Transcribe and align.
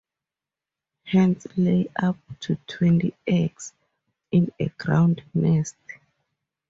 Hens 1.03 1.45
lay 1.55 1.87
up 1.95 2.17
to 2.39 2.55
twenty 2.65 3.13
eggs 3.27 3.71
in 4.31 4.51
a 4.59 4.69
ground 4.69 5.21
nest. 5.35 5.77